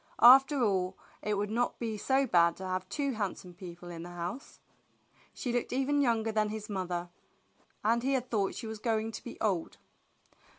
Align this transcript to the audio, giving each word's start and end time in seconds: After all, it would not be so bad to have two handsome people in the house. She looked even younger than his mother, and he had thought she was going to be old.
After 0.23 0.63
all, 0.63 0.97
it 1.21 1.35
would 1.35 1.51
not 1.51 1.77
be 1.77 1.95
so 1.95 2.25
bad 2.25 2.57
to 2.57 2.65
have 2.65 2.89
two 2.89 3.11
handsome 3.11 3.53
people 3.53 3.91
in 3.91 4.01
the 4.01 4.09
house. 4.09 4.59
She 5.31 5.53
looked 5.53 5.71
even 5.71 6.01
younger 6.01 6.31
than 6.31 6.49
his 6.49 6.71
mother, 6.71 7.09
and 7.83 8.01
he 8.01 8.13
had 8.13 8.31
thought 8.31 8.55
she 8.55 8.65
was 8.65 8.79
going 8.79 9.11
to 9.11 9.23
be 9.23 9.39
old. 9.39 9.77